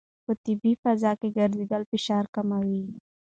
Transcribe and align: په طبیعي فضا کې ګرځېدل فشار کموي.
په 0.25 0.31
طبیعي 0.43 0.73
فضا 0.83 1.11
کې 1.19 1.29
ګرځېدل 1.37 1.83
فشار 1.91 2.25
کموي. 2.35 2.83